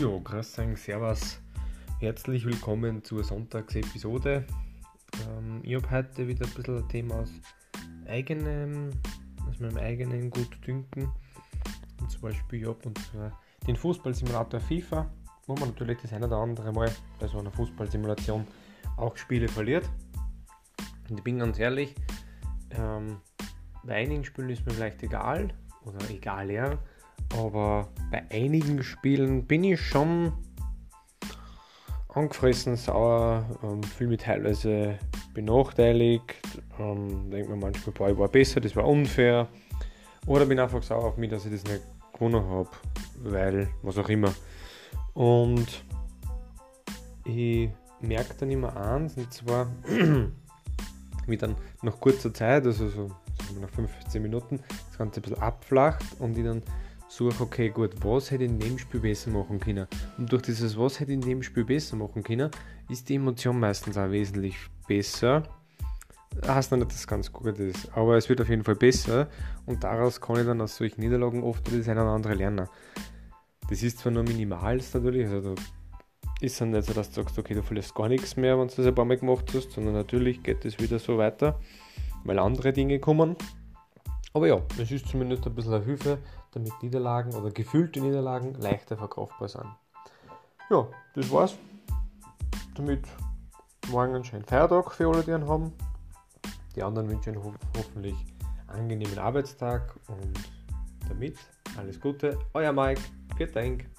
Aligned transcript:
Ja, 0.00 0.08
grüß 0.18 0.58
euch, 0.58 0.82
servus. 0.82 1.38
Herzlich 2.00 2.44
willkommen 2.44 3.04
zur 3.04 3.22
Sonntagsepisode. 3.22 4.44
Ähm, 5.28 5.60
ich 5.62 5.76
habe 5.76 5.88
heute 5.88 6.26
wieder 6.26 6.46
ein 6.46 6.52
bisschen 6.52 6.78
ein 6.78 6.88
Thema 6.88 7.20
aus 7.20 7.30
eigenem, 8.08 8.90
aus 9.48 9.60
meinem 9.60 9.76
eigenen 9.76 10.30
Gutdünken. 10.30 11.08
Und 12.00 12.10
zwar 12.10 12.32
spiele 12.32 12.62
ich 12.62 12.68
ab 12.68 12.84
und 12.84 12.98
zwar 12.98 13.40
den 13.68 13.76
Fußballsimulator 13.76 14.58
FIFA, 14.58 15.08
wo 15.46 15.54
man 15.54 15.68
natürlich 15.68 15.98
das 16.02 16.12
eine 16.12 16.26
oder 16.26 16.38
andere 16.38 16.72
Mal 16.72 16.90
bei 17.20 17.28
so 17.28 17.38
einer 17.38 17.52
Fußballsimulation 17.52 18.44
auch 18.96 19.16
Spiele 19.16 19.46
verliert. 19.46 19.88
Und 21.08 21.18
ich 21.18 21.22
bin 21.22 21.38
ganz 21.38 21.60
ehrlich, 21.60 21.94
ähm, 22.70 23.18
bei 23.84 23.94
einigen 23.94 24.24
Spielen 24.24 24.50
ist 24.50 24.66
mir 24.66 24.72
vielleicht 24.72 25.04
egal 25.04 25.54
oder 25.84 26.10
egal 26.10 26.50
ja 26.50 26.78
aber 27.36 27.88
bei 28.10 28.22
einigen 28.30 28.82
Spielen 28.82 29.46
bin 29.46 29.64
ich 29.64 29.80
schon 29.80 30.32
angefressen, 32.08 32.76
sauer, 32.76 33.44
ähm, 33.62 33.82
fühle 33.82 34.10
mich 34.10 34.20
teilweise 34.20 34.98
benachteiligt, 35.34 36.34
ähm, 36.78 37.30
denke 37.30 37.50
mir 37.50 37.56
manchmal, 37.56 37.92
boah, 37.92 38.10
ich 38.10 38.18
war 38.18 38.28
besser, 38.28 38.60
das 38.60 38.76
war 38.76 38.86
unfair. 38.86 39.48
Oder 40.26 40.46
bin 40.46 40.58
einfach 40.58 40.82
sauer 40.82 41.04
auf 41.04 41.16
mich, 41.16 41.30
dass 41.30 41.44
ich 41.44 41.52
das 41.52 41.64
nicht 41.64 41.82
gewonnen 42.12 42.44
habe, 42.48 42.70
weil, 43.22 43.68
was 43.82 43.98
auch 43.98 44.08
immer. 44.08 44.32
Und 45.12 45.84
ich 47.24 47.68
merke 48.00 48.34
dann 48.38 48.50
immer 48.50 48.76
eins, 48.76 49.16
und 49.16 49.32
zwar, 49.32 49.66
wie 51.26 51.36
dann 51.36 51.56
nach 51.82 51.98
kurzer 52.00 52.32
Zeit, 52.32 52.64
also 52.64 52.88
so 52.88 53.10
nach 53.60 53.70
15 53.70 54.22
Minuten, 54.22 54.60
das 54.88 54.98
Ganze 54.98 55.20
ein 55.20 55.22
bisschen 55.22 55.42
abflacht 55.42 56.04
und 56.20 56.38
ich 56.38 56.44
dann 56.44 56.62
suche, 57.14 57.42
okay, 57.42 57.68
gut, 57.68 57.92
was 58.04 58.30
hätte 58.30 58.44
ich 58.44 58.50
in 58.50 58.58
dem 58.58 58.78
Spiel 58.78 59.00
besser 59.00 59.30
machen 59.30 59.60
können? 59.60 59.86
Und 60.18 60.32
durch 60.32 60.42
dieses, 60.42 60.76
was 60.76 60.98
hätte 60.98 61.12
ich 61.12 61.16
in 61.16 61.20
dem 61.20 61.42
Spiel 61.42 61.64
besser 61.64 61.96
machen 61.96 62.22
können, 62.22 62.50
ist 62.88 63.08
die 63.08 63.14
Emotion 63.14 63.60
meistens 63.60 63.96
auch 63.96 64.10
wesentlich 64.10 64.56
besser. 64.88 65.44
Heißt 66.44 66.72
nicht, 66.72 66.86
dass 66.86 66.96
es 66.96 67.06
ganz 67.06 67.32
gut 67.32 67.58
ist, 67.60 67.96
aber 67.96 68.16
es 68.16 68.28
wird 68.28 68.40
auf 68.40 68.48
jeden 68.48 68.64
Fall 68.64 68.74
besser 68.74 69.28
und 69.66 69.84
daraus 69.84 70.20
kann 70.20 70.40
ich 70.40 70.46
dann 70.46 70.60
aus 70.60 70.76
solchen 70.76 71.00
Niederlagen 71.00 71.44
oft 71.44 71.64
das 71.72 71.88
eine 71.88 72.02
oder 72.02 72.10
andere 72.10 72.34
lernen. 72.34 72.68
Das 73.70 73.84
ist 73.84 74.00
zwar 74.00 74.10
nur 74.10 74.24
minimal 74.24 74.80
natürlich, 74.92 75.28
also 75.28 75.54
da 75.54 75.62
ist 76.40 76.60
dann 76.60 76.72
nicht 76.72 76.86
so, 76.86 76.92
dass 76.92 77.10
du 77.10 77.22
sagst, 77.22 77.38
okay, 77.38 77.54
du 77.54 77.62
verlierst 77.62 77.94
gar 77.94 78.08
nichts 78.08 78.36
mehr, 78.36 78.58
wenn 78.58 78.66
du 78.66 78.74
das 78.74 78.86
ein 78.86 78.94
paar 78.94 79.04
Mal 79.04 79.16
gemacht 79.16 79.52
hast, 79.54 79.70
sondern 79.70 79.94
natürlich 79.94 80.42
geht 80.42 80.64
es 80.64 80.80
wieder 80.80 80.98
so 80.98 81.16
weiter, 81.16 81.60
weil 82.24 82.40
andere 82.40 82.72
Dinge 82.72 82.98
kommen. 82.98 83.36
Aber 84.34 84.48
ja, 84.48 84.60
es 84.80 84.90
ist 84.90 85.06
zumindest 85.06 85.46
ein 85.46 85.54
bisschen 85.54 85.74
eine 85.74 85.84
Hilfe, 85.84 86.18
damit 86.50 86.72
Niederlagen 86.82 87.32
oder 87.34 87.50
gefühlte 87.52 88.00
Niederlagen 88.00 88.54
leichter 88.54 88.96
verkaufbar 88.96 89.48
sind. 89.48 89.66
Ja, 90.70 90.88
das 91.14 91.30
war's. 91.30 91.56
Damit 92.74 93.06
morgen 93.90 94.16
einen 94.16 94.24
schönen 94.24 94.44
Feiertag 94.44 94.90
für 94.90 95.08
alle, 95.08 95.22
die 95.22 95.32
einen 95.32 95.48
haben. 95.48 95.72
Die 96.74 96.82
anderen 96.82 97.08
wünschen 97.08 97.36
ho 97.36 97.54
hoffentlich 97.76 98.16
einen 98.66 98.80
angenehmen 98.80 99.18
Arbeitstag 99.20 99.94
und 100.08 100.36
damit 101.08 101.38
alles 101.78 102.00
Gute. 102.00 102.36
Euer 102.54 102.72
Mike. 102.72 103.00
Vielen 103.36 103.52
Dank. 103.52 103.90